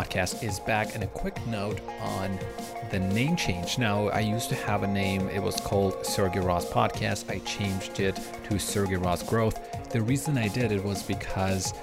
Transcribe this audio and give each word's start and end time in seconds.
Podcast 0.00 0.42
is 0.42 0.60
back. 0.60 0.94
And 0.94 1.04
a 1.04 1.06
quick 1.06 1.46
note 1.46 1.78
on 2.00 2.38
the 2.90 2.98
name 2.98 3.36
change. 3.36 3.76
Now, 3.76 4.08
I 4.08 4.20
used 4.20 4.48
to 4.48 4.54
have 4.54 4.82
a 4.82 4.86
name, 4.86 5.28
it 5.28 5.42
was 5.42 5.56
called 5.56 6.06
Sergey 6.06 6.40
Ross 6.40 6.64
Podcast. 6.64 7.30
I 7.30 7.40
changed 7.40 8.00
it 8.00 8.18
to 8.48 8.58
Sergey 8.58 8.96
Ross 8.96 9.22
Growth. 9.22 9.90
The 9.90 10.00
reason 10.00 10.38
I 10.38 10.48
did 10.48 10.72
it 10.72 10.82
was 10.82 11.02
because 11.02 11.74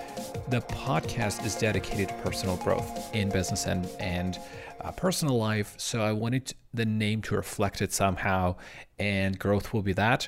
the 0.50 0.62
podcast 0.62 1.46
is 1.46 1.56
dedicated 1.56 2.08
to 2.10 2.16
personal 2.16 2.58
growth 2.58 3.14
in 3.14 3.30
business 3.30 3.68
and, 3.68 3.88
and 4.00 4.40
uh, 4.82 4.90
personal 4.94 5.38
life. 5.38 5.76
So 5.78 6.02
I 6.02 6.12
wanted 6.12 6.56
the 6.74 6.86
name 6.86 7.22
to 7.24 7.36
reflect 7.36 7.84
it 7.84 7.94
somehow, 7.94 8.56
and 8.98 9.38
growth 9.38 9.74
will 9.74 9.84
be 9.84 9.94
that 9.94 10.28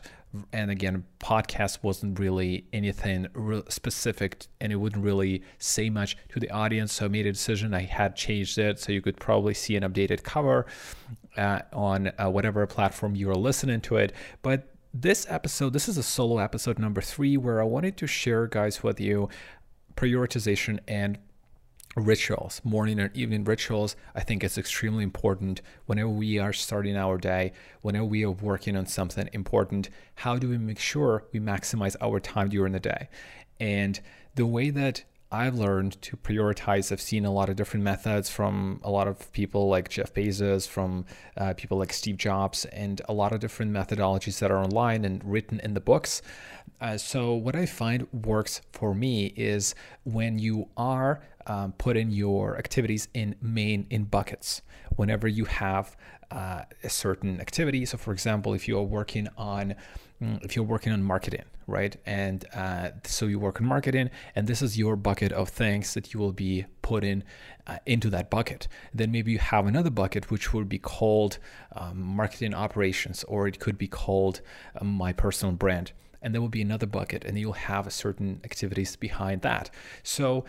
and 0.53 0.69
again 0.69 1.03
podcast 1.19 1.79
wasn't 1.81 2.19
really 2.19 2.65
anything 2.71 3.27
real 3.33 3.63
specific 3.69 4.45
and 4.61 4.71
it 4.71 4.75
wouldn't 4.75 5.03
really 5.03 5.41
say 5.57 5.89
much 5.89 6.17
to 6.29 6.39
the 6.39 6.49
audience. 6.52 6.93
So 6.93 7.05
i 7.05 7.07
made 7.07 7.25
a 7.25 7.31
decision. 7.31 7.73
I 7.73 7.81
had 7.81 8.15
changed 8.15 8.57
it 8.57 8.79
so 8.79 8.91
you 8.91 9.02
could 9.02 9.17
probably 9.17 9.53
see 9.53 9.75
an 9.75 9.83
updated 9.83 10.23
cover 10.23 10.65
uh, 11.38 11.61
on 11.73 12.11
uh, 12.17 12.29
whatever 12.29 12.65
platform 12.67 13.15
you 13.15 13.29
are 13.29 13.35
listening 13.35 13.81
to 13.81 13.97
it. 13.97 14.13
But 14.41 14.69
this 14.93 15.25
episode 15.29 15.71
this 15.73 15.88
is 15.88 15.97
a 15.97 16.03
solo 16.03 16.39
episode 16.39 16.80
number 16.80 16.99
three 16.99 17.38
where 17.38 17.61
i 17.61 17.63
wanted 17.63 17.95
to 17.95 18.07
share 18.07 18.47
guys 18.47 18.81
with 18.81 18.99
you 18.99 19.30
prioritization 19.95 20.80
and 20.88 21.19
rituals, 21.99 22.62
morning 22.63 22.99
and 22.99 23.16
evening 23.16 23.44
rituals, 23.44 23.95
I 24.16 24.21
think 24.21 24.44
it's 24.44 24.58
extremely 24.58 25.03
important 25.03 25.62
whenever 25.85 26.09
we 26.09 26.39
are 26.39 26.53
starting 26.53 26.95
our 26.95 27.17
day, 27.17 27.53
whenever 27.81 28.05
we 28.05 28.25
are 28.25 28.31
working 28.31 28.75
on 28.75 28.86
something 28.86 29.30
important. 29.33 29.89
How 30.16 30.38
do 30.38 30.50
we 30.50 30.58
make 30.58 30.80
sure 30.80 31.25
we 31.31 31.39
maximize 31.39 31.95
our 32.02 32.20
time 32.20 32.50
during 32.50 32.73
the 32.73 32.80
day? 32.80 33.09
And 33.59 34.00
the 34.36 34.45
way 34.45 34.70
that 34.70 35.03
I've 35.31 35.55
learned 35.55 36.02
to 36.02 36.17
prioritize. 36.17 36.92
I've 36.92 37.02
seen 37.02 37.23
a 37.23 37.31
lot 37.31 37.50
of 37.50 37.55
different 37.55 37.83
methods 37.83 38.30
from 38.31 38.81
a 38.83 38.89
lot 38.89 39.08
of 39.08 39.31
people 39.31 39.70
like 39.70 39.88
Jeff 39.88 40.11
Bezos, 40.11 40.67
from 40.67 41.05
uh, 41.38 41.53
people 41.53 41.77
like 41.77 41.94
Steve 41.94 42.17
Jobs, 42.17 42.66
and 42.66 43.00
a 43.08 43.14
lot 43.14 43.31
of 43.31 43.39
different 43.39 43.72
methodologies 43.72 44.39
that 44.39 44.50
are 44.50 44.58
online 44.58 45.05
and 45.05 45.23
written 45.23 45.59
in 45.59 45.75
the 45.75 45.80
books. 45.80 46.23
Uh, 46.81 46.97
so, 46.97 47.33
what 47.33 47.55
I 47.55 47.67
find 47.67 48.08
works 48.11 48.61
for 48.72 48.95
me 48.95 49.27
is 49.36 49.75
when 50.03 50.39
you 50.39 50.70
are 50.77 51.22
um, 51.50 51.73
in 51.95 52.11
your 52.11 52.58
activities 52.58 53.09
in 53.14 53.36
main 53.42 53.86
in 53.89 54.05
buckets. 54.05 54.61
Whenever 54.95 55.28
you 55.28 55.45
have 55.45 55.97
uh, 56.31 56.61
a 56.83 56.89
certain 56.89 57.42
activity, 57.42 57.86
so 57.86 57.97
for 57.97 58.14
example, 58.14 58.53
if 58.53 58.67
you 58.67 58.78
are 58.78 58.83
working 58.83 59.28
on 59.38 59.75
mm, 60.22 60.44
if 60.45 60.55
you're 60.55 60.66
working 60.66 60.94
on 60.94 61.02
marketing, 61.03 61.45
right? 61.66 61.95
And 62.05 62.45
uh, 62.53 62.92
so 63.03 63.25
you 63.25 63.39
work 63.39 63.59
on 63.59 63.67
marketing, 63.67 64.11
and 64.36 64.47
this 64.47 64.61
is 64.61 64.77
your 64.77 64.95
bucket 64.95 65.31
of 65.31 65.50
things 65.50 65.94
that 65.95 66.14
you 66.14 66.20
will 66.20 66.33
be 66.33 66.66
putting 66.83 67.23
uh, 67.66 67.77
into 67.86 68.09
that 68.11 68.30
bucket. 68.30 68.67
Then 68.94 69.11
maybe 69.11 69.31
you 69.31 69.39
have 69.39 69.66
another 69.66 69.89
bucket 69.89 70.30
which 70.30 70.53
would 70.53 70.70
be 70.70 70.80
called 70.80 71.39
um, 71.75 72.02
marketing 72.02 72.53
operations, 72.53 73.23
or 73.23 73.47
it 73.47 73.59
could 73.59 73.77
be 73.77 73.88
called 73.88 74.42
um, 74.80 74.88
my 74.88 75.14
personal 75.14 75.55
brand 75.55 75.94
and 76.22 76.33
there 76.33 76.42
will 76.42 76.50
be 76.50 76.61
another 76.61 76.86
bucket 76.86 77.23
and 77.23 77.39
you'll 77.39 77.53
have 77.53 77.92
certain 77.94 78.42
activities 78.44 78.97
behind 78.97 79.42
that 79.42 79.70
so 80.03 80.44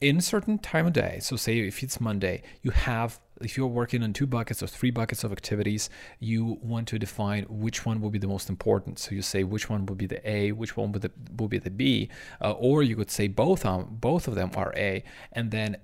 in 0.00 0.18
a 0.18 0.22
certain 0.22 0.58
time 0.58 0.86
of 0.86 0.92
day 0.92 1.18
so 1.20 1.36
say 1.36 1.58
if 1.58 1.82
it's 1.82 2.00
monday 2.00 2.42
you 2.62 2.70
have 2.70 3.20
if 3.40 3.56
you're 3.56 3.66
working 3.66 4.02
on 4.02 4.12
two 4.12 4.26
buckets 4.26 4.62
or 4.62 4.66
three 4.66 4.90
buckets 4.90 5.24
of 5.24 5.32
activities 5.32 5.90
you 6.18 6.58
want 6.62 6.88
to 6.88 6.98
define 6.98 7.44
which 7.48 7.84
one 7.84 8.00
will 8.00 8.10
be 8.10 8.18
the 8.18 8.26
most 8.26 8.48
important. 8.48 8.98
So 8.98 9.14
you 9.14 9.22
say 9.22 9.44
which 9.44 9.68
one 9.68 9.86
will 9.86 9.94
be 9.94 10.06
the 10.06 10.28
a 10.28 10.52
which 10.52 10.76
one 10.76 10.92
will 10.92 11.00
be 11.00 11.08
the, 11.08 11.12
will 11.36 11.48
be 11.48 11.58
the 11.58 11.70
b 11.70 12.08
uh, 12.40 12.52
or 12.52 12.82
you 12.82 12.96
could 12.96 13.10
say 13.10 13.28
both 13.28 13.64
um, 13.64 13.98
both 14.00 14.28
of 14.28 14.34
them 14.34 14.50
are 14.56 14.72
a 14.76 15.04
and 15.32 15.50
then 15.50 15.76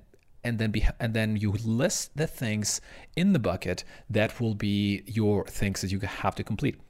and 0.45 0.59
then 0.59 0.73
be, 0.73 0.85
and 0.99 1.15
then 1.15 1.37
you 1.37 1.53
list 1.65 2.17
the 2.17 2.27
things 2.27 2.81
in 3.15 3.33
the 3.33 3.39
bucket 3.39 3.85
that 4.11 4.41
will 4.41 4.55
be 4.55 5.05
your 5.07 5.47
things 5.47 5.83
that 5.83 5.93
you 5.93 6.01
have 6.01 6.35
to 6.35 6.43
complete. 6.43 6.81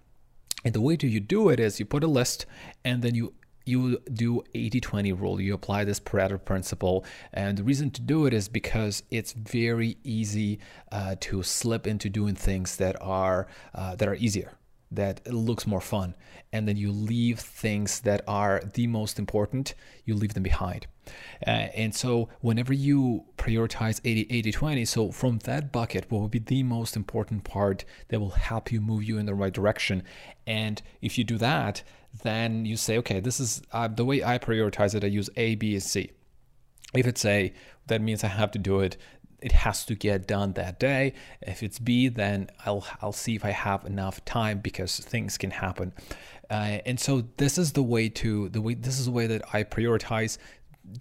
And 0.65 0.73
the 0.73 0.81
way 0.81 0.97
to 0.97 1.07
you 1.07 1.21
do 1.21 1.51
it 1.51 1.61
is 1.61 1.79
you 1.79 1.85
put 1.85 2.03
a 2.03 2.07
list 2.07 2.47
and 2.83 3.03
then 3.03 3.15
you 3.15 3.35
you 3.65 3.99
do 4.13 4.43
80-20 4.55 5.19
rule 5.21 5.41
you 5.41 5.55
apply 5.55 5.85
this 5.85 6.01
pareto 6.01 6.43
principle 6.43 7.05
and 7.33 7.59
the 7.59 7.65
reason 7.65 7.91
to 7.91 8.01
do 8.01 8.27
it 8.27 8.35
is 8.35 8.49
because 8.49 9.03
it's 9.11 9.33
very 9.33 9.97
easy 10.05 10.59
uh, 10.91 11.17
to 11.21 11.43
slip 11.43 11.87
into 11.87 12.09
doing 12.09 12.35
things 12.35 12.77
that 12.77 12.97
are 13.01 13.47
uh, 13.75 13.95
that 13.97 14.09
are 14.09 14.15
easier 14.15 14.53
that 14.93 15.27
looks 15.33 15.67
more 15.67 15.81
fun 15.81 16.15
and 16.53 16.69
then 16.69 16.77
you 16.77 16.93
leave 16.93 17.41
things 17.41 18.01
that 18.01 18.21
are 18.29 18.63
the 18.75 18.87
most 18.87 19.19
important 19.19 19.75
you 20.05 20.15
leave 20.15 20.35
them 20.35 20.43
behind. 20.43 20.87
Uh, 21.47 21.51
and 21.51 21.95
so 21.95 22.29
whenever 22.41 22.73
you 22.73 23.25
prioritize 23.37 24.01
80 24.05 24.27
80 24.31 24.53
20 24.53 24.85
so 24.85 25.11
from 25.11 25.39
that 25.41 25.73
bucket 25.73 26.11
what 26.11 26.21
will 26.21 26.29
be 26.29 26.39
the 26.39 26.63
most 26.63 26.95
important 26.95 27.43
part 27.45 27.85
that 28.09 28.21
will 28.21 28.31
help 28.31 28.71
you 28.71 28.81
move 28.81 29.03
you 29.03 29.19
in 29.19 29.27
the 29.27 29.35
right 29.35 29.53
direction? 29.53 30.03
And 30.47 30.83
if 31.01 31.17
you 31.17 31.25
do 31.25 31.39
that 31.39 31.83
then 32.23 32.65
you 32.65 32.77
say 32.77 32.99
okay 32.99 33.21
this 33.21 33.41
is 33.41 33.63
uh, 33.73 33.89
the 33.89 34.05
way 34.05 34.23
i 34.23 34.39
prioritize 34.39 34.95
it 34.95 35.05
i 35.05 35.07
use 35.07 35.31
a 35.37 35.55
b 35.57 35.75
and 35.75 35.83
c 35.83 36.11
if 36.95 37.07
it's 37.07 37.25
a 37.25 37.53
that 37.87 38.01
means 38.01 38.23
i 38.23 38.29
have 38.29 38.51
to 38.51 38.59
do 38.59 38.81
it 38.81 38.97
it 39.43 39.53
has 39.53 39.85
to 39.87 39.95
get 39.95 40.27
done 40.27 40.53
that 40.53 40.79
day. 40.79 41.13
If 41.43 41.63
it's 41.63 41.79
B, 41.79 42.09
then 42.09 42.49
I'll 42.65 42.87
I'll 43.03 43.13
see 43.13 43.35
if 43.35 43.45
I 43.45 43.51
have 43.51 43.85
enough 43.85 44.25
time 44.25 44.61
because 44.61 44.99
things 44.99 45.37
can 45.37 45.51
happen. 45.51 45.93
Uh, 46.49 46.79
and 46.87 46.99
so 46.99 47.25
this 47.37 47.59
is 47.59 47.73
the 47.73 47.83
way 47.83 48.09
to 48.09 48.49
the 48.51 48.61
way 48.61 48.75
this 48.75 48.99
is 48.99 49.07
the 49.07 49.11
way 49.11 49.27
that 49.27 49.43
I 49.53 49.65
prioritize 49.65 50.39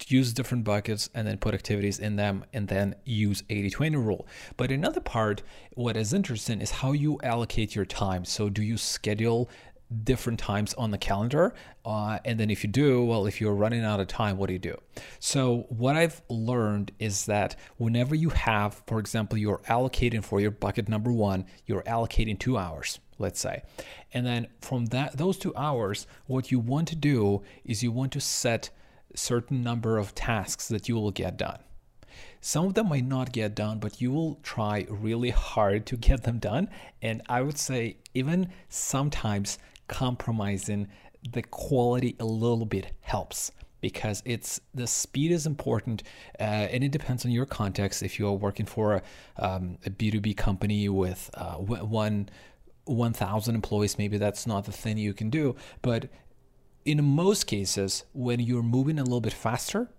use 0.08 0.32
different 0.32 0.64
buckets 0.64 1.10
and 1.16 1.28
then 1.28 1.38
put 1.38 1.54
activities 1.54 2.00
in 2.00 2.16
them 2.16 2.46
and 2.54 2.68
then 2.68 2.94
use 3.04 3.42
80-20 3.50 3.96
rule 3.96 4.28
but 4.56 4.70
another 4.70 5.02
part 5.02 5.42
what 5.74 5.98
is 5.98 6.14
interesting 6.14 6.62
is 6.62 6.70
how 6.70 6.92
you 6.92 7.20
allocate 7.24 7.76
your 7.76 7.86
time 7.86 8.24
so 8.24 8.48
do 8.48 8.62
you 8.62 8.78
schedule 8.78 9.50
different 10.04 10.40
times 10.40 10.74
on 10.76 10.92
the 10.92 10.98
calendar. 10.98 11.54
Uh, 11.86 12.20
and 12.26 12.40
then 12.40 12.50
if 12.50 12.64
you 12.64 12.70
do, 12.70 13.04
well, 13.04 13.26
if 13.26 13.42
you're 13.42 13.54
running 13.54 13.84
out 13.84 14.00
of 14.00 14.08
time, 14.08 14.38
what 14.38 14.48
do 14.48 14.54
you 14.54 14.60
do? 14.60 14.78
So, 15.20 15.66
what 15.70 15.96
I've 15.96 16.22
learned 16.30 16.92
is 17.00 17.26
that 17.26 17.56
whenever 17.78 18.16
you 18.16 18.30
have, 18.30 18.82
for 18.88 19.00
example, 19.00 19.38
you're 19.38 19.62
allocating 19.68 20.24
for 20.24 20.40
your 20.40 20.52
bucket 20.52 20.88
number 20.88 21.12
one, 21.12 21.46
you're 21.66 21.84
allocating 21.84 22.38
two 22.40 22.58
hours, 22.58 23.00
let's 23.20 23.40
say. 23.40 23.64
And 24.14 24.26
then 24.26 24.48
from 24.62 24.88
that 24.88 25.18
those 25.18 25.38
two 25.38 25.56
hours, 25.56 26.08
what 26.28 26.52
you 26.52 26.60
want 26.60 26.88
to 26.90 26.96
do 26.96 27.42
is 27.66 27.84
you 27.84 27.92
want 27.92 28.12
to 28.14 28.22
set 28.22 28.70
certain 29.16 29.62
number 29.62 29.98
of 29.98 30.16
tasks 30.16 30.68
that 30.70 30.88
you 30.88 30.96
will 30.96 31.12
get 31.12 31.38
done. 31.38 31.60
Some 32.40 32.66
of 32.66 32.74
them 32.74 32.90
might 32.90 33.06
not 33.06 33.32
get 33.32 33.56
done, 33.56 33.80
but 33.80 34.02
you 34.02 34.12
will 34.12 34.40
try 34.42 34.86
really 34.90 35.30
hard 35.30 35.86
to 35.88 35.98
get 35.98 36.24
them 36.24 36.40
done. 36.40 36.70
And 37.02 37.22
I 37.30 37.42
would 37.42 37.58
say, 37.58 37.98
even 38.14 38.50
sometimes 38.68 39.60
compromising 39.92 40.88
the 41.30 41.44
quality 41.44 42.16
a 42.20 42.26
little 42.26 42.66
bit 42.66 42.94
helps 43.02 43.52
because 43.82 44.24
it's 44.26 44.62
the 44.74 44.88
speed 44.88 45.32
is 45.32 45.46
important 45.46 46.02
uh, 46.40 46.44
and 46.44 46.84
it 46.84 46.92
depends 46.92 47.26
on 47.26 47.32
your 47.32 47.46
context. 47.46 48.02
If 48.02 48.18
you're 48.18 48.32
working 48.32 48.66
for 48.66 48.96
a, 48.96 49.04
um, 49.38 49.78
a 49.86 49.90
b2b 49.90 50.38
company 50.38 50.88
with 50.90 51.30
uh, 51.36 51.56
one 51.56 52.30
1000 52.86 53.56
employees 53.56 53.98
maybe 53.98 54.18
that's 54.18 54.48
not 54.48 54.66
the 54.66 54.72
thing 54.72 54.98
you 54.98 55.14
can 55.14 55.30
do. 55.30 55.56
But 55.82 56.10
in 56.86 57.04
most 57.04 57.46
cases 57.46 58.06
when 58.14 58.40
you're 58.40 58.64
moving 58.64 58.98
a 58.98 59.04
little 59.04 59.22
bit 59.22 59.34
faster 59.34 59.90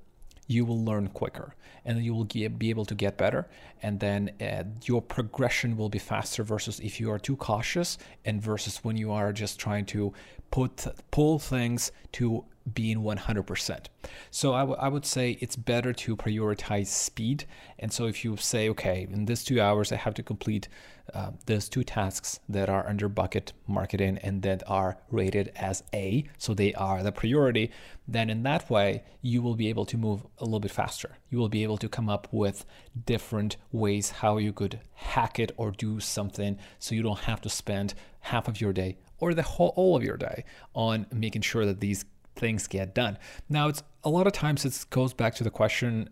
you 0.52 0.64
will 0.64 0.84
learn 0.84 1.08
quicker 1.08 1.54
and 1.84 2.04
you 2.04 2.14
will 2.14 2.24
get, 2.24 2.58
be 2.58 2.70
able 2.70 2.84
to 2.84 2.94
get 2.94 3.16
better. 3.16 3.48
And 3.82 3.98
then 3.98 4.30
uh, 4.40 4.64
your 4.84 5.02
progression 5.02 5.76
will 5.76 5.88
be 5.88 5.98
faster 5.98 6.44
versus 6.44 6.78
if 6.80 7.00
you 7.00 7.10
are 7.10 7.18
too 7.18 7.36
cautious 7.36 7.98
and 8.24 8.40
versus 8.40 8.84
when 8.84 8.96
you 8.96 9.10
are 9.12 9.32
just 9.32 9.58
trying 9.58 9.86
to 9.86 10.12
put 10.50 10.86
pull 11.10 11.38
things 11.38 11.90
to 12.12 12.44
being 12.72 12.98
100%. 12.98 13.86
So 14.30 14.54
I, 14.54 14.60
w- 14.60 14.78
I 14.78 14.88
would 14.88 15.06
say 15.06 15.38
it's 15.40 15.56
better 15.56 15.92
to 15.92 16.16
prioritize 16.16 16.86
speed. 16.86 17.44
And 17.78 17.92
so 17.92 18.06
if 18.06 18.24
you 18.24 18.36
say, 18.36 18.68
okay, 18.70 19.06
in 19.10 19.26
this 19.26 19.44
two 19.44 19.60
hours, 19.60 19.92
I 19.92 19.96
have 19.96 20.14
to 20.14 20.22
complete 20.22 20.68
uh, 21.12 21.32
those 21.46 21.68
two 21.68 21.82
tasks 21.82 22.40
that 22.48 22.68
are 22.68 22.88
under 22.88 23.08
bucket 23.08 23.52
marketing 23.66 24.18
and 24.18 24.42
that 24.42 24.62
are 24.68 24.98
rated 25.10 25.52
as 25.56 25.82
A, 25.92 26.24
so 26.38 26.54
they 26.54 26.72
are 26.74 27.02
the 27.02 27.12
priority, 27.12 27.70
then 28.06 28.30
in 28.30 28.42
that 28.44 28.70
way, 28.70 29.02
you 29.20 29.42
will 29.42 29.56
be 29.56 29.68
able 29.68 29.84
to 29.86 29.96
move 29.96 30.24
a 30.38 30.44
little 30.44 30.60
bit 30.60 30.70
faster. 30.70 31.18
You 31.28 31.38
will 31.38 31.48
be 31.48 31.62
able 31.64 31.78
to 31.78 31.88
come 31.88 32.08
up 32.08 32.28
with 32.30 32.64
different 33.04 33.56
ways 33.72 34.10
how 34.10 34.38
you 34.38 34.52
could 34.52 34.80
hack 34.94 35.38
it 35.38 35.52
or 35.56 35.70
do 35.72 36.00
something 36.00 36.58
so 36.78 36.94
you 36.94 37.02
don't 37.02 37.20
have 37.20 37.40
to 37.42 37.50
spend 37.50 37.94
half 38.20 38.46
of 38.48 38.60
your 38.60 38.72
day 38.72 38.96
or 39.18 39.34
the 39.34 39.42
whole 39.42 39.72
all 39.76 39.96
of 39.96 40.02
your 40.02 40.16
day 40.16 40.44
on 40.74 41.06
making 41.12 41.42
sure 41.42 41.66
that 41.66 41.80
these 41.80 42.04
things 42.42 42.66
get 42.66 42.92
done. 42.92 43.16
Now, 43.48 43.68
it's 43.68 43.84
a 44.02 44.10
lot 44.10 44.26
of 44.26 44.32
times 44.32 44.64
it 44.64 44.74
goes 44.90 45.14
back 45.14 45.36
to 45.36 45.44
the 45.44 45.50
question, 45.50 46.10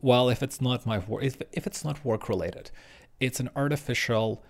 well, 0.00 0.28
if 0.28 0.40
it's 0.40 0.60
not 0.60 0.86
my 0.86 0.98
work, 1.00 1.24
if, 1.24 1.36
if 1.52 1.66
it's 1.66 1.84
not 1.84 2.04
work 2.04 2.28
related, 2.28 2.70
it's 3.18 3.40
an 3.40 3.50
artificial 3.56 4.44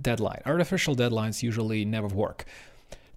deadline. 0.00 0.42
Artificial 0.46 0.94
deadlines 0.94 1.42
usually 1.42 1.84
never 1.84 2.06
work. 2.06 2.44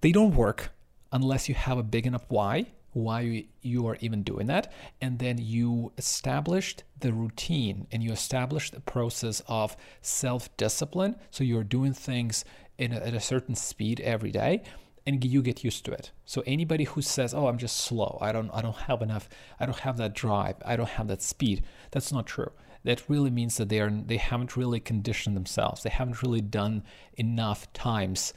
They 0.00 0.10
don't 0.10 0.34
work 0.34 0.70
unless 1.12 1.48
you 1.48 1.54
have 1.54 1.78
a 1.78 1.84
big 1.84 2.06
enough 2.06 2.24
why 2.28 2.66
why 2.94 3.44
you 3.60 3.86
are 3.88 3.96
even 4.00 4.22
doing 4.22 4.46
that 4.46 4.72
and 5.00 5.18
then 5.18 5.36
you 5.36 5.92
established 5.98 6.84
the 7.00 7.12
routine 7.12 7.86
and 7.90 8.02
you 8.04 8.12
established 8.12 8.72
the 8.72 8.80
process 8.80 9.42
of 9.48 9.76
self 10.00 10.56
discipline, 10.56 11.16
so 11.30 11.42
you're 11.44 11.64
doing 11.64 11.92
things 11.92 12.44
a, 12.78 12.84
at 12.84 13.14
a 13.14 13.20
certain 13.20 13.54
speed 13.54 14.00
every 14.00 14.30
day, 14.30 14.62
and 15.06 15.24
you 15.24 15.42
get 15.42 15.64
used 15.64 15.84
to 15.84 15.92
it. 15.92 16.12
So 16.24 16.42
anybody 16.46 16.84
who 16.84 17.02
says, 17.02 17.34
"Oh, 17.34 17.46
I'm 17.48 17.58
just 17.58 17.76
slow. 17.76 18.18
I 18.20 18.32
don't 18.32 18.50
I 18.52 18.62
don't 18.62 18.76
have 18.76 19.02
enough. 19.02 19.28
I 19.60 19.66
don't 19.66 19.80
have 19.80 19.96
that 19.98 20.14
drive. 20.14 20.56
I 20.64 20.76
don't 20.76 20.88
have 20.88 21.08
that 21.08 21.22
speed." 21.22 21.62
That's 21.90 22.12
not 22.12 22.26
true. 22.26 22.52
That 22.84 23.08
really 23.08 23.30
means 23.30 23.56
that 23.56 23.68
they 23.68 23.80
are 23.80 23.90
they 23.90 24.18
haven't 24.18 24.56
really 24.56 24.80
conditioned 24.80 25.36
themselves. 25.36 25.82
They 25.82 25.90
haven't 25.90 26.22
really 26.22 26.40
done 26.40 26.84
enough 27.16 27.72
times 27.72 28.32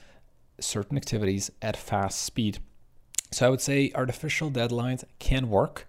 certain 0.59 0.97
activities 0.97 1.51
at 1.61 1.77
fast 1.77 2.21
speed. 2.21 2.59
So 3.31 3.45
I 3.45 3.49
would 3.49 3.61
say 3.61 3.91
artificial 3.93 4.49
deadlines 4.49 5.03
can 5.19 5.49
work 5.49 5.87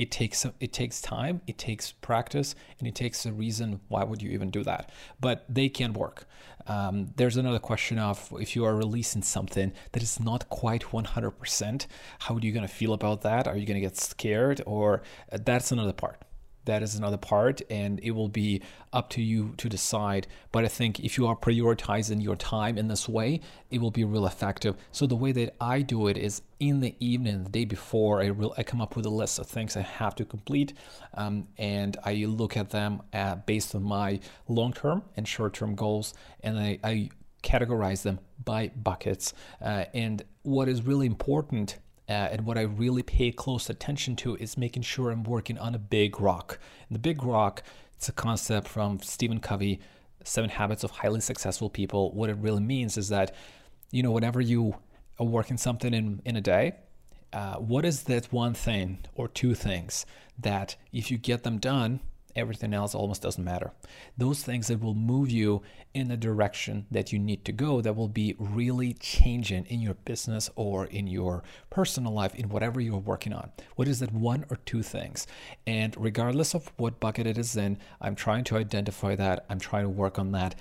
it 0.00 0.10
takes 0.10 0.46
it 0.60 0.72
takes 0.72 1.02
time 1.02 1.42
it 1.46 1.58
takes 1.58 1.92
practice 1.92 2.54
and 2.78 2.88
it 2.88 2.94
takes 2.94 3.26
a 3.26 3.32
reason 3.32 3.80
why 3.88 4.02
would 4.02 4.22
you 4.22 4.30
even 4.30 4.50
do 4.50 4.64
that. 4.64 4.90
But 5.20 5.44
they 5.46 5.68
can 5.68 5.92
work. 5.92 6.26
Um, 6.66 7.12
there's 7.16 7.36
another 7.36 7.58
question 7.58 7.98
of 7.98 8.32
if 8.40 8.56
you 8.56 8.64
are 8.64 8.74
releasing 8.74 9.22
something 9.22 9.72
that 9.92 10.02
is 10.02 10.18
not 10.18 10.48
quite 10.48 10.84
100% 10.84 11.86
how 12.20 12.34
are 12.34 12.40
you 12.40 12.52
going 12.52 12.66
to 12.66 12.72
feel 12.72 12.94
about 12.94 13.20
that? 13.22 13.46
Are 13.46 13.56
you 13.56 13.66
going 13.66 13.80
to 13.80 13.86
get 13.86 13.98
scared? 13.98 14.62
Or 14.64 15.02
uh, 15.30 15.38
that's 15.44 15.70
another 15.70 15.92
part 15.92 16.22
that 16.70 16.82
is 16.82 16.94
another 16.94 17.16
part 17.16 17.60
and 17.68 18.00
it 18.02 18.12
will 18.12 18.28
be 18.28 18.62
up 18.92 19.10
to 19.10 19.22
you 19.22 19.54
to 19.56 19.68
decide. 19.68 20.26
But 20.52 20.64
i 20.64 20.68
think 20.68 21.00
if 21.00 21.18
you 21.18 21.26
are 21.26 21.36
prioritizing 21.36 22.22
your 22.22 22.36
time 22.36 22.78
in 22.78 22.88
this 22.88 23.08
way 23.08 23.40
it 23.70 23.80
will 23.80 23.90
be 23.90 24.04
real 24.04 24.26
effective. 24.26 24.76
So 24.92 25.06
the 25.06 25.16
way 25.16 25.32
that 25.32 25.54
i 25.60 25.82
do 25.82 26.06
it 26.06 26.16
is 26.16 26.42
in 26.58 26.80
the 26.80 26.94
evening 27.00 27.44
the 27.44 27.50
day 27.50 27.64
before 27.64 28.22
i, 28.22 28.26
re- 28.26 28.56
I 28.56 28.62
come 28.62 28.80
up 28.80 28.94
with 28.96 29.06
a 29.06 29.14
list 29.22 29.38
of 29.38 29.46
things 29.46 29.76
i 29.76 29.80
have 29.80 30.14
to 30.16 30.24
complete 30.24 30.74
um, 31.14 31.48
and 31.56 31.96
i 32.04 32.14
look 32.40 32.56
at 32.56 32.68
them 32.70 33.02
uh, 33.14 33.36
based 33.36 33.74
on 33.74 33.82
my 33.82 34.20
long-term 34.46 35.02
and 35.16 35.26
short-term 35.26 35.74
goals 35.74 36.12
and 36.42 36.58
i, 36.58 36.78
I 36.84 37.10
categorize 37.42 38.02
them 38.02 38.20
by 38.44 38.68
buckets. 38.68 39.32
Uh, 39.60 39.84
and 39.94 40.22
what 40.42 40.68
is 40.68 40.82
really 40.82 41.06
important 41.06 41.78
uh, 42.10 42.28
and 42.32 42.44
what 42.44 42.58
I 42.58 42.62
really 42.62 43.04
pay 43.04 43.30
close 43.30 43.70
attention 43.70 44.16
to 44.16 44.34
is 44.36 44.58
making 44.58 44.82
sure 44.82 45.12
I'm 45.12 45.22
working 45.22 45.56
on 45.58 45.76
a 45.76 45.78
big 45.78 46.20
rock. 46.20 46.58
And 46.88 46.96
the 46.96 46.98
big 46.98 47.22
rock, 47.22 47.62
it's 47.94 48.08
a 48.08 48.12
concept 48.12 48.66
from 48.66 48.98
Stephen 48.98 49.38
Covey, 49.38 49.78
Seven 50.24 50.50
Habits 50.50 50.82
of 50.82 50.90
Highly 50.90 51.20
Successful 51.20 51.70
People. 51.70 52.12
What 52.12 52.28
it 52.28 52.36
really 52.38 52.62
means 52.62 52.98
is 52.98 53.10
that, 53.10 53.32
you 53.92 54.02
know, 54.02 54.10
whenever 54.10 54.40
you 54.40 54.74
are 55.20 55.26
working 55.26 55.56
something 55.56 55.94
in, 55.94 56.20
in 56.24 56.34
a 56.34 56.40
day, 56.40 56.72
uh, 57.32 57.54
what 57.58 57.84
is 57.84 58.02
that 58.04 58.32
one 58.32 58.54
thing 58.54 58.98
or 59.14 59.28
two 59.28 59.54
things 59.54 60.04
that 60.36 60.74
if 60.92 61.12
you 61.12 61.16
get 61.16 61.44
them 61.44 61.58
done, 61.58 62.00
everything 62.36 62.74
else 62.74 62.94
almost 62.94 63.22
doesn't 63.22 63.44
matter. 63.44 63.72
Those 64.16 64.42
things 64.42 64.68
that 64.68 64.80
will 64.80 64.94
move 64.94 65.30
you 65.30 65.62
in 65.94 66.08
the 66.08 66.16
direction 66.16 66.86
that 66.90 67.12
you 67.12 67.18
need 67.18 67.44
to 67.44 67.52
go, 67.52 67.80
that 67.80 67.96
will 67.96 68.08
be 68.08 68.34
really 68.38 68.94
changing 68.94 69.66
in 69.66 69.80
your 69.80 69.94
business 69.94 70.50
or 70.54 70.86
in 70.86 71.06
your 71.06 71.42
personal 71.68 72.12
life, 72.12 72.34
in 72.34 72.48
whatever 72.48 72.80
you're 72.80 72.98
working 72.98 73.32
on. 73.32 73.50
What 73.76 73.88
is 73.88 74.00
that 74.00 74.12
one 74.12 74.44
or 74.50 74.56
two 74.64 74.82
things? 74.82 75.26
And 75.66 75.94
regardless 75.98 76.54
of 76.54 76.72
what 76.76 77.00
bucket 77.00 77.26
it 77.26 77.38
is 77.38 77.56
in, 77.56 77.78
I'm 78.00 78.14
trying 78.14 78.44
to 78.44 78.56
identify 78.56 79.14
that. 79.16 79.46
I'm 79.48 79.60
trying 79.60 79.84
to 79.84 79.90
work 79.90 80.18
on 80.18 80.32
that 80.32 80.54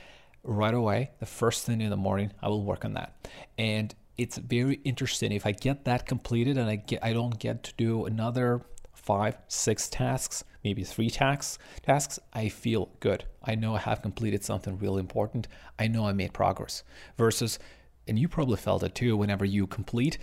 right 0.44 0.74
away. 0.74 1.12
The 1.19 1.25
first 1.25 1.66
thing 1.66 1.81
in 1.81 1.89
the 1.89 1.98
morning, 1.98 2.31
I 2.42 2.50
will 2.50 2.63
work 2.63 2.86
on 2.86 2.94
that. 2.94 3.27
And 3.57 3.94
it's 4.18 4.38
very 4.38 4.81
interesting 4.83 5.31
if 5.31 5.45
I 5.45 5.54
get 5.54 5.86
that 5.86 6.06
completed 6.06 6.57
and 6.57 6.69
I 6.69 6.75
get 6.75 7.04
I 7.04 7.13
don't 7.13 7.39
get 7.39 7.63
to 7.63 7.74
do 7.77 8.06
another 8.06 8.62
five, 8.94 9.38
six 9.48 9.88
tasks, 9.88 10.44
maybe 10.64 10.84
three 10.84 11.10
tasks, 11.10 11.58
tasks, 11.82 12.20
I 12.34 12.50
feel 12.50 12.90
good. 13.00 13.26
I 13.44 13.56
know 13.56 13.76
I 13.76 13.80
have 13.80 14.02
completed 14.02 14.44
something 14.44 14.78
really 14.78 15.00
important. 15.00 15.48
I 15.78 15.88
know 15.88 16.08
I 16.08 16.14
made 16.14 16.34
progress. 16.34 16.84
Versus, 17.18 17.60
and 18.08 18.20
you 18.20 18.28
probably 18.28 18.58
felt 18.58 18.84
it 18.84 18.96
too, 18.96 19.16
whenever 19.18 19.46
you 19.46 19.68
complete 19.68 20.18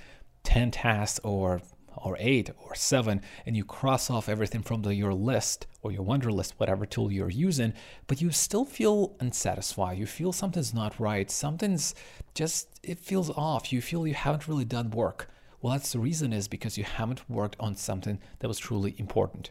10 0.44 0.71
tasks 0.71 1.21
or 1.25 1.61
or 1.97 2.17
eight 2.21 2.50
or 2.62 2.75
seven, 2.75 3.21
and 3.47 3.56
you 3.56 3.65
cross 3.65 4.11
off 4.11 4.29
everything 4.29 4.62
from 4.62 4.83
the, 4.83 4.94
your 4.94 5.15
list 5.15 5.67
or 5.83 5.93
your 5.93 6.05
Wunderlist, 6.05 6.53
whatever 6.59 6.87
tool 6.87 7.11
you're 7.11 7.31
using, 7.31 7.73
but 8.06 8.21
you 8.21 8.31
still 8.31 8.65
feel 8.65 9.17
unsatisfied. 9.21 9.99
You 9.99 10.06
feel 10.06 10.32
something's 10.32 10.75
not 10.75 10.99
right. 11.00 11.31
Something's 11.31 11.94
just, 12.35 12.69
it 12.82 12.99
feels 12.99 13.31
off. 13.31 13.73
You 13.73 13.81
feel 13.81 14.06
you 14.06 14.15
haven't 14.15 14.49
really 14.49 14.65
done 14.65 14.91
work. 14.91 15.31
Well, 15.61 15.73
that's 15.73 15.93
the 15.93 15.99
reason 15.99 16.32
is 16.32 16.49
because 16.49 16.77
you 16.77 16.85
haven't 16.85 17.29
worked 17.29 17.56
on 17.59 17.75
something 17.75 18.21
that 18.39 18.49
was 18.49 18.59
truly 18.59 18.94
important. 18.99 19.50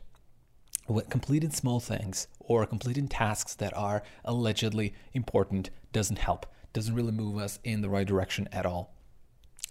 Completing 1.10 1.52
small 1.52 1.80
things 1.80 2.28
or 2.40 2.66
completing 2.66 3.08
tasks 3.08 3.56
that 3.56 3.76
are 3.76 4.04
allegedly 4.24 4.94
important 5.14 5.70
doesn't 5.92 6.20
help, 6.20 6.46
doesn't 6.74 6.94
really 6.94 7.12
move 7.12 7.38
us 7.38 7.60
in 7.64 7.82
the 7.82 7.90
right 7.90 8.08
direction 8.08 8.48
at 8.52 8.66
all. 8.66 8.96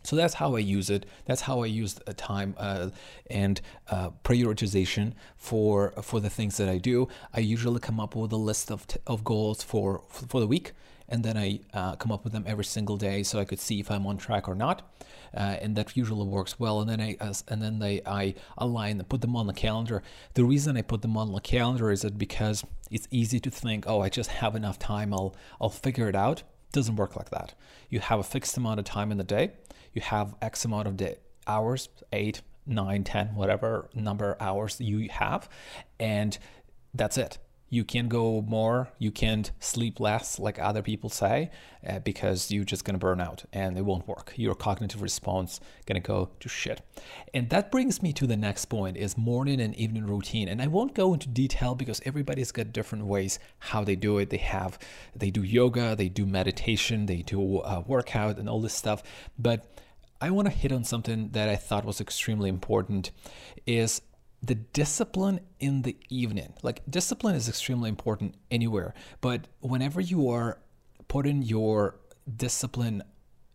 So 0.02 0.16
that's 0.16 0.34
how 0.34 0.54
I 0.54 0.58
use 0.58 0.90
it. 0.90 1.06
That's 1.24 1.42
how 1.42 1.62
I 1.62 1.66
use 1.66 1.98
a 2.06 2.12
time 2.12 2.54
uh, 2.58 2.90
and 3.30 3.60
uh, 3.88 4.10
prioritization 4.22 5.14
for 5.36 5.92
for 6.02 6.20
the 6.20 6.28
things 6.28 6.58
that 6.58 6.68
I 6.68 6.76
do. 6.76 7.08
I 7.32 7.40
usually 7.40 7.80
come 7.80 7.98
up 7.98 8.14
with 8.14 8.32
a 8.32 8.36
list 8.36 8.70
of, 8.70 8.86
t- 8.86 9.00
of 9.06 9.24
goals 9.24 9.62
for 9.62 10.02
for 10.08 10.40
the 10.40 10.46
week, 10.46 10.72
and 11.08 11.24
then 11.24 11.36
I 11.36 11.60
uh, 11.72 11.96
come 11.96 12.12
up 12.12 12.24
with 12.24 12.32
them 12.32 12.44
every 12.46 12.64
single 12.64 12.96
day 12.96 13.22
so 13.22 13.38
I 13.38 13.44
could 13.44 13.60
see 13.60 13.80
if 13.80 13.90
I'm 13.90 14.06
on 14.06 14.16
track 14.16 14.48
or 14.48 14.54
not. 14.54 14.90
Uh, 15.36 15.56
and 15.60 15.76
that 15.76 15.96
usually 15.96 16.26
works 16.26 16.60
well. 16.60 16.80
And 16.80 16.88
then 16.88 17.00
I 17.00 17.16
and 17.48 17.60
then 17.60 17.78
they 17.78 18.00
I 18.06 18.34
align 18.56 18.98
and 18.98 19.08
put 19.08 19.20
them 19.20 19.34
on 19.36 19.46
the 19.46 19.52
calendar. 19.52 20.02
The 20.34 20.44
reason 20.44 20.76
I 20.76 20.82
put 20.82 21.02
them 21.02 21.16
on 21.16 21.32
the 21.32 21.40
calendar 21.40 21.90
is 21.90 22.02
that 22.02 22.16
because 22.16 22.64
it's 22.90 23.08
easy 23.10 23.40
to 23.40 23.50
think, 23.50 23.84
oh, 23.86 24.00
I 24.00 24.08
just 24.08 24.30
have 24.30 24.54
enough 24.54 24.78
time. 24.78 25.12
I'll 25.12 25.34
I'll 25.60 25.70
figure 25.70 26.08
it 26.08 26.14
out. 26.14 26.42
doesn't 26.72 26.96
work 26.96 27.16
like 27.16 27.30
that. 27.30 27.54
You 27.90 28.00
have 28.00 28.20
a 28.20 28.24
fixed 28.24 28.56
amount 28.56 28.78
of 28.78 28.84
time 28.84 29.10
in 29.10 29.18
the 29.18 29.24
day. 29.24 29.52
You 29.92 30.02
have 30.02 30.34
X 30.40 30.64
amount 30.64 30.88
of 30.88 30.96
day 30.96 31.16
hours, 31.46 31.88
eight, 32.12 32.42
nine, 32.66 33.04
ten, 33.04 33.34
whatever 33.34 33.90
number 33.94 34.36
hours 34.40 34.80
you 34.80 35.08
have, 35.10 35.48
and 35.98 36.38
that's 36.94 37.18
it 37.18 37.38
you 37.74 37.84
can 37.84 38.08
go 38.08 38.40
more, 38.42 38.88
you 38.98 39.10
can't 39.10 39.50
sleep 39.58 39.98
less, 39.98 40.38
like 40.38 40.58
other 40.60 40.80
people 40.80 41.10
say, 41.10 41.50
uh, 41.86 41.98
because 41.98 42.50
you're 42.50 42.64
just 42.64 42.84
gonna 42.84 42.98
burn 42.98 43.20
out 43.20 43.44
and 43.52 43.76
it 43.76 43.84
won't 43.84 44.06
work. 44.06 44.32
Your 44.36 44.54
cognitive 44.54 45.02
response 45.02 45.60
gonna 45.84 46.00
go 46.00 46.30
to 46.38 46.48
shit. 46.48 46.80
And 47.34 47.50
that 47.50 47.72
brings 47.72 48.00
me 48.00 48.12
to 48.12 48.26
the 48.26 48.36
next 48.36 48.66
point: 48.66 48.96
is 48.96 49.18
morning 49.18 49.60
and 49.60 49.74
evening 49.74 50.06
routine. 50.06 50.48
And 50.48 50.62
I 50.62 50.68
won't 50.68 50.94
go 50.94 51.12
into 51.12 51.28
detail 51.28 51.74
because 51.74 52.00
everybody's 52.04 52.52
got 52.52 52.72
different 52.72 53.06
ways 53.06 53.40
how 53.58 53.82
they 53.82 53.96
do 53.96 54.18
it. 54.18 54.30
They 54.30 54.36
have, 54.38 54.78
they 55.16 55.30
do 55.30 55.42
yoga, 55.42 55.96
they 55.96 56.08
do 56.08 56.26
meditation, 56.26 57.06
they 57.06 57.22
do 57.22 57.58
uh, 57.58 57.82
workout, 57.86 58.38
and 58.38 58.48
all 58.48 58.60
this 58.60 58.74
stuff. 58.74 59.02
But 59.36 59.80
I 60.20 60.30
want 60.30 60.46
to 60.46 60.54
hit 60.54 60.70
on 60.70 60.84
something 60.84 61.30
that 61.30 61.48
I 61.48 61.56
thought 61.56 61.84
was 61.84 62.00
extremely 62.00 62.48
important. 62.48 63.10
Is 63.66 64.00
the 64.46 64.54
discipline 64.54 65.40
in 65.58 65.82
the 65.82 65.96
evening. 66.08 66.54
Like 66.62 66.82
discipline 66.88 67.34
is 67.34 67.48
extremely 67.48 67.88
important 67.88 68.34
anywhere, 68.50 68.94
but 69.20 69.48
whenever 69.60 70.00
you 70.00 70.28
are 70.28 70.58
putting 71.08 71.42
your 71.42 71.96
discipline 72.36 73.02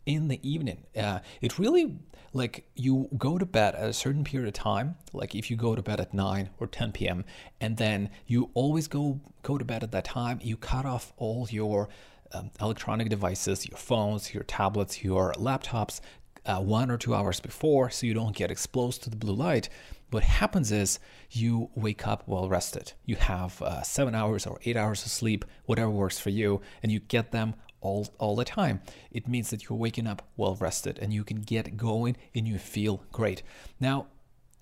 in 0.05 0.27
the 0.27 0.39
evening, 0.47 0.85
uh, 0.97 1.19
it 1.41 1.59
really 1.59 1.99
like 2.33 2.69
you 2.75 3.09
go 3.17 3.37
to 3.37 3.45
bed 3.45 3.75
at 3.75 3.89
a 3.89 3.93
certain 3.93 4.23
period 4.23 4.47
of 4.47 4.53
time. 4.53 4.95
Like 5.13 5.35
if 5.35 5.51
you 5.51 5.57
go 5.57 5.75
to 5.75 5.81
bed 5.81 5.99
at 5.99 6.13
9 6.13 6.49
or 6.59 6.67
10 6.67 6.91
p.m. 6.91 7.25
and 7.59 7.77
then 7.77 8.09
you 8.25 8.49
always 8.53 8.87
go 8.87 9.19
go 9.43 9.57
to 9.57 9.65
bed 9.65 9.83
at 9.83 9.91
that 9.91 10.05
time, 10.05 10.39
you 10.41 10.57
cut 10.57 10.85
off 10.85 11.13
all 11.17 11.47
your 11.49 11.89
um, 12.31 12.51
electronic 12.61 13.09
devices, 13.09 13.67
your 13.67 13.77
phones, 13.77 14.33
your 14.33 14.43
tablets, 14.43 15.03
your 15.03 15.33
laptops, 15.33 15.99
uh, 16.45 16.59
one 16.59 16.89
or 16.89 16.97
two 16.97 17.13
hours 17.13 17.39
before 17.39 17.89
so 17.89 18.05
you 18.05 18.13
don't 18.13 18.35
get 18.35 18.51
exposed 18.51 19.03
to 19.03 19.09
the 19.09 19.15
blue 19.15 19.33
light 19.33 19.69
what 20.11 20.23
happens 20.23 20.71
is 20.71 20.99
you 21.31 21.69
wake 21.75 22.07
up 22.07 22.23
well 22.27 22.49
rested. 22.49 22.93
You 23.05 23.15
have 23.17 23.61
uh, 23.61 23.81
seven 23.83 24.15
hours 24.15 24.47
or 24.47 24.59
eight 24.65 24.77
hours 24.77 25.05
of 25.05 25.11
sleep, 25.11 25.45
whatever 25.65 25.89
works 25.89 26.19
for 26.19 26.29
you, 26.29 26.61
and 26.81 26.91
you 26.91 26.99
get 26.99 27.31
them 27.31 27.55
all, 27.81 28.07
all 28.17 28.35
the 28.35 28.45
time. 28.45 28.81
It 29.11 29.27
means 29.27 29.49
that 29.49 29.69
you're 29.69 29.77
waking 29.77 30.07
up 30.07 30.27
well 30.35 30.55
rested 30.55 30.99
and 30.99 31.13
you 31.13 31.23
can 31.23 31.41
get 31.41 31.77
going 31.77 32.17
and 32.35 32.47
you 32.47 32.57
feel 32.57 33.03
great. 33.11 33.43
Now, 33.79 34.07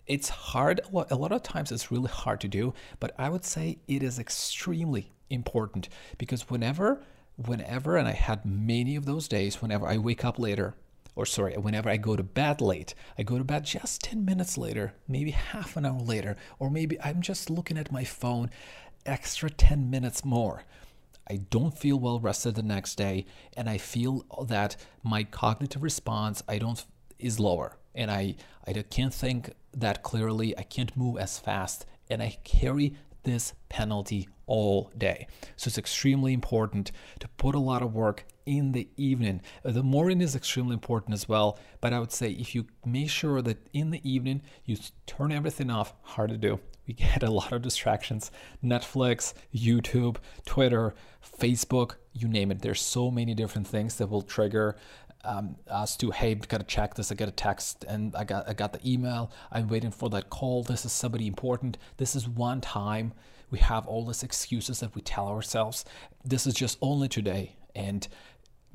it's 0.05 0.29
hard. 0.29 0.81
A 0.93 1.15
lot 1.15 1.31
of 1.31 1.43
times 1.43 1.71
it's 1.71 1.91
really 1.91 2.09
hard 2.09 2.39
to 2.41 2.47
do, 2.47 2.73
but 2.99 3.13
I 3.17 3.29
would 3.29 3.43
say 3.43 3.79
it 3.87 4.03
is 4.03 4.19
extremely 4.19 5.11
important 5.29 5.89
because 6.17 6.49
whenever, 6.49 7.03
whenever, 7.35 7.97
and 7.97 8.07
I 8.07 8.13
had 8.13 8.45
many 8.45 8.95
of 8.95 9.05
those 9.05 9.27
days, 9.27 9.61
whenever 9.61 9.85
I 9.85 9.97
wake 9.97 10.23
up 10.23 10.39
later, 10.39 10.75
or 11.17 11.25
sorry, 11.25 11.57
whenever 11.57 11.89
I 11.89 11.97
go 11.97 12.15
to 12.15 12.23
bed 12.23 12.61
late, 12.61 12.93
I 13.17 13.23
go 13.23 13.39
to 13.39 13.43
bed 13.43 13.65
just 13.65 14.01
10 14.03 14.23
minutes 14.23 14.57
later, 14.57 14.93
maybe 15.07 15.31
half 15.31 15.75
an 15.75 15.83
hour 15.83 15.99
later, 15.99 16.37
or 16.59 16.69
maybe 16.69 17.01
I'm 17.01 17.21
just 17.21 17.49
looking 17.49 17.77
at 17.77 17.91
my 17.91 18.03
phone 18.03 18.51
extra 19.03 19.49
10 19.49 19.89
minutes 19.89 20.23
more. 20.23 20.63
I 21.29 21.37
don't 21.49 21.77
feel 21.77 21.99
well 21.99 22.19
rested 22.19 22.53
the 22.53 22.61
next 22.61 22.95
day, 22.95 23.25
and 23.57 23.67
I 23.67 23.79
feel 23.79 24.25
that 24.47 24.77
my 25.01 25.23
cognitive 25.23 25.81
response 25.81 26.43
I 26.47 26.59
don't 26.59 26.85
is 27.17 27.39
lower, 27.39 27.77
and 27.95 28.11
I 28.11 28.35
I 28.65 28.73
can't 28.73 29.13
think 29.13 29.53
that 29.73 30.03
clearly. 30.03 30.57
I 30.57 30.63
can't 30.63 30.95
move 30.95 31.17
as 31.17 31.39
fast, 31.39 31.85
and 32.11 32.21
I 32.21 32.37
carry 32.43 32.95
this 33.27 33.53
penalty 33.67 34.27
all 34.45 34.89
day. 34.97 35.27
So 35.57 35.67
it's 35.67 35.77
extremely 35.77 36.33
important 36.33 36.93
to 37.19 37.27
put 37.27 37.53
a 37.55 37.59
lot 37.59 37.81
of 37.83 37.93
work 37.93 38.25
in 38.45 38.71
the 38.71 38.87
evening. 38.95 39.41
Uh, 39.65 39.71
the 39.71 39.83
morning 39.83 40.21
is 40.21 40.33
extremely 40.33 40.73
important 40.73 41.13
as 41.13 41.27
well, 41.27 41.59
but 41.81 41.91
I 41.91 41.99
would 41.99 42.13
say 42.13 42.31
if 42.31 42.55
you 42.55 42.65
make 42.85 43.09
sure 43.09 43.41
that 43.41 43.57
in 43.73 43.91
the 43.91 44.01
evening 44.09 44.41
you 44.63 44.77
turn 45.05 45.33
everything 45.33 45.69
off, 45.69 45.93
hard 46.01 46.29
to 46.29 46.37
do. 46.37 46.61
We 46.87 46.93
get 47.05 47.21
a 47.21 47.29
lot 47.29 47.51
of 47.51 47.61
distractions. 47.61 48.31
Netflix, 48.63 49.33
YouTube, 49.53 50.15
Twitter, 50.45 50.95
Facebook, 51.21 51.95
you 52.13 52.29
name 52.29 52.49
it. 52.49 52.61
There's 52.61 52.81
so 52.81 53.11
many 53.11 53.35
different 53.35 53.67
things 53.67 53.97
that 53.97 54.07
will 54.07 54.21
trigger 54.21 54.77
um, 55.27 55.55
asked 55.69 55.99
to 55.99 56.09
hey 56.09 56.33
gotta 56.35 56.63
check 56.63 56.95
this 56.95 57.11
i 57.11 57.15
get 57.15 57.27
a 57.27 57.31
text 57.31 57.83
and 57.87 58.15
i 58.15 58.23
got 58.23 58.47
i 58.47 58.53
got 58.53 58.73
the 58.73 58.91
email 58.91 59.31
i'm 59.51 59.67
waiting 59.67 59.91
for 59.91 60.09
that 60.09 60.29
call 60.29 60.63
this 60.63 60.85
is 60.85 60.91
somebody 60.91 61.27
important 61.27 61.77
this 61.97 62.15
is 62.15 62.27
one 62.27 62.61
time 62.61 63.13
we 63.51 63.59
have 63.59 63.85
all 63.87 64.05
these 64.05 64.23
excuses 64.23 64.79
that 64.79 64.95
we 64.95 65.01
tell 65.01 65.27
ourselves 65.27 65.85
this 66.23 66.47
is 66.47 66.53
just 66.53 66.77
only 66.81 67.07
today 67.07 67.55
and 67.75 68.07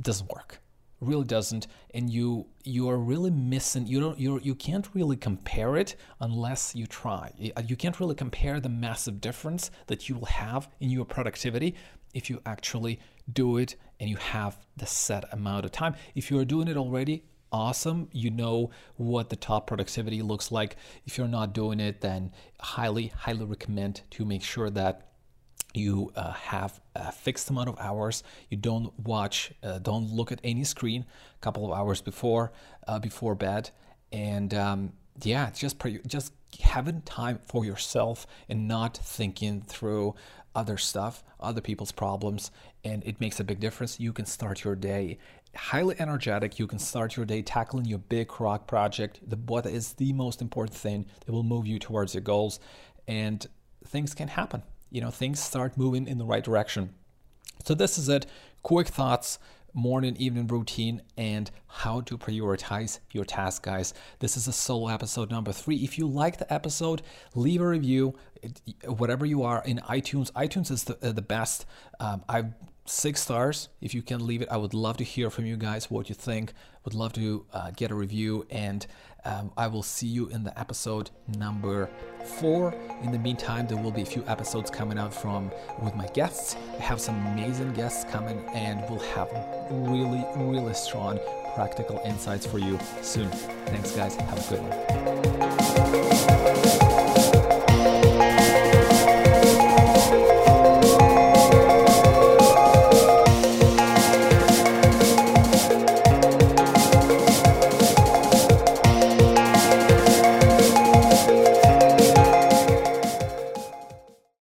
doesn't 0.00 0.30
work 0.30 0.61
really 1.00 1.25
doesn't 1.25 1.66
and 1.94 2.11
you 2.11 2.47
you 2.64 2.88
are 2.88 2.99
really 2.99 3.30
missing 3.30 3.87
you 3.87 3.99
don't 3.99 4.18
you 4.18 4.38
you 4.42 4.54
can't 4.54 4.88
really 4.94 5.16
compare 5.16 5.76
it 5.76 5.97
unless 6.21 6.75
you 6.76 6.87
try 6.87 7.32
you 7.66 7.76
can't 7.76 7.99
really 7.99 8.14
compare 8.14 8.61
the 8.61 8.68
massive 8.68 9.21
difference 9.21 9.71
that 9.88 10.09
you 10.09 10.14
will 10.14 10.26
have 10.26 10.68
in 10.80 10.90
your 10.90 11.04
productivity 11.04 11.75
if 12.14 12.30
you 12.30 12.40
actually 12.47 13.00
do 13.32 13.56
it 13.56 13.75
and 14.02 14.11
you 14.11 14.16
have 14.16 14.59
the 14.76 14.85
set 14.85 15.32
amount 15.32 15.64
of 15.64 15.71
time 15.71 15.94
if 16.16 16.28
you 16.28 16.37
are 16.37 16.44
doing 16.44 16.66
it 16.66 16.76
already 16.76 17.23
awesome. 17.52 18.09
You 18.12 18.30
know 18.30 18.71
what 18.97 19.28
the 19.28 19.37
top 19.37 19.66
productivity 19.66 20.23
looks 20.23 20.50
like. 20.50 20.76
If 21.04 21.18
you're 21.18 21.28
not 21.28 21.52
doing 21.52 21.80
it, 21.80 22.00
then 22.00 22.32
highly, 22.59 23.09
highly 23.09 23.44
recommend 23.44 24.00
to 24.12 24.25
make 24.25 24.42
sure 24.42 24.71
that 24.71 25.09
you 25.75 26.12
uh, 26.16 26.32
have 26.32 26.80
a 26.94 27.12
fixed 27.12 27.50
amount 27.50 27.68
of 27.68 27.78
hours. 27.78 28.23
You 28.49 28.56
don't 28.56 28.99
watch, 28.99 29.52
uh, 29.62 29.78
don't 29.80 30.11
look 30.11 30.32
at 30.32 30.40
any 30.42 30.64
screen 30.64 31.04
a 31.37 31.38
couple 31.40 31.71
of 31.71 31.78
hours 31.78 32.00
before 32.00 32.52
uh, 32.88 32.99
before 32.99 33.35
bed, 33.35 33.71
and 34.11 34.52
um, 34.54 34.92
yeah, 35.23 35.50
just 35.50 35.78
pre- 35.78 36.00
just 36.06 36.32
having 36.61 37.02
time 37.02 37.38
for 37.44 37.64
yourself 37.64 38.26
and 38.49 38.66
not 38.66 38.97
thinking 38.97 39.62
through 39.62 40.14
other 40.54 40.76
stuff, 40.76 41.25
other 41.40 41.61
people's 41.61 41.92
problems, 41.92 42.50
and 42.84 43.04
it 43.04 43.20
makes 43.20 43.40
a 43.40 43.44
big 43.44 43.60
difference. 43.60 44.00
You 44.00 44.12
can 44.12 44.26
start 44.26 44.64
your 44.64 44.74
day 44.74 45.18
highly 45.54 45.94
energetic. 45.98 46.58
You 46.58 46.66
can 46.66 46.78
start 46.78 47.16
your 47.16 47.26
day 47.26 47.42
tackling 47.42 47.84
your 47.84 47.98
big 47.98 48.40
rock 48.40 48.66
project. 48.66 49.20
The 49.26 49.36
what 49.36 49.66
is 49.66 49.94
the 49.94 50.12
most 50.12 50.40
important 50.40 50.76
thing 50.76 51.06
that 51.24 51.32
will 51.32 51.42
move 51.42 51.66
you 51.66 51.78
towards 51.78 52.14
your 52.14 52.22
goals, 52.22 52.58
and 53.06 53.46
things 53.86 54.14
can 54.14 54.28
happen. 54.28 54.62
You 54.90 55.00
know, 55.00 55.10
things 55.10 55.40
start 55.40 55.76
moving 55.76 56.06
in 56.06 56.18
the 56.18 56.24
right 56.24 56.44
direction. 56.44 56.94
So 57.64 57.74
this 57.74 57.98
is 57.98 58.08
it. 58.08 58.26
Quick 58.62 58.88
thoughts 58.88 59.38
morning 59.74 60.14
evening 60.18 60.46
routine 60.46 61.00
and 61.16 61.50
how 61.66 62.02
to 62.02 62.18
prioritize 62.18 62.98
your 63.12 63.24
tasks 63.24 63.64
guys 63.64 63.94
this 64.18 64.36
is 64.36 64.46
a 64.46 64.52
solo 64.52 64.88
episode 64.88 65.30
number 65.30 65.50
three 65.50 65.76
if 65.76 65.96
you 65.96 66.06
like 66.06 66.36
the 66.36 66.52
episode 66.52 67.00
leave 67.34 67.62
a 67.62 67.66
review 67.66 68.14
whatever 68.84 69.24
you 69.24 69.42
are 69.42 69.62
in 69.64 69.78
itunes 69.88 70.30
itunes 70.32 70.70
is 70.70 70.84
the, 70.84 71.08
uh, 71.08 71.10
the 71.12 71.22
best 71.22 71.64
um, 72.00 72.22
i 72.28 72.44
six 72.84 73.22
stars. 73.22 73.68
If 73.80 73.94
you 73.94 74.02
can 74.02 74.26
leave 74.26 74.42
it 74.42 74.48
i 74.50 74.56
would 74.56 74.74
love 74.74 74.96
to 74.98 75.04
hear 75.04 75.30
from 75.30 75.46
you 75.46 75.56
guys 75.56 75.90
what 75.90 76.08
you 76.08 76.14
think. 76.14 76.52
Would 76.84 76.94
love 76.94 77.12
to 77.14 77.44
uh, 77.52 77.72
get 77.76 77.90
a 77.90 77.94
review. 77.94 78.46
And 78.50 78.86
um, 79.24 79.52
i 79.56 79.66
will 79.68 79.82
see 79.82 80.06
you 80.06 80.28
in 80.28 80.44
the 80.44 80.58
episode 80.58 81.10
number 81.38 81.88
four. 82.40 82.74
In 83.02 83.12
the 83.12 83.18
meantime 83.18 83.66
there 83.66 83.78
will 83.78 83.90
be 83.90 84.02
a 84.02 84.06
few 84.06 84.24
episodes 84.26 84.70
coming 84.70 84.98
out 84.98 85.14
from 85.14 85.50
with 85.80 85.94
my 85.94 86.06
guests. 86.08 86.56
I 86.78 86.82
have 86.82 87.00
some 87.00 87.26
amazing 87.26 87.72
guests 87.72 88.04
coming 88.10 88.44
and 88.48 88.82
we'll 88.90 89.00
have 89.14 89.30
really 89.70 90.24
really 90.36 90.74
strong 90.74 91.18
practical 91.54 92.00
insights 92.04 92.46
for 92.46 92.58
you 92.58 92.78
soon. 93.02 93.30
Thanks 93.30 93.92
guys. 93.92 94.16
Have 94.16 94.38
a 94.38 94.50
good 94.50 94.60
one 94.62 94.72